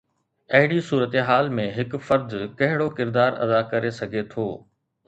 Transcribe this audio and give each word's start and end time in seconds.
اهڙي 0.59 0.79
صورتحال 0.89 1.51
۾ 1.59 1.67
هڪ 1.77 2.01
فرد 2.07 2.35
ڪهڙو 2.63 2.89
ڪردار 2.97 3.39
ادا 3.47 3.61
ڪري 3.77 3.95
سگهي 4.01 4.27
ٿو؟ 4.35 4.51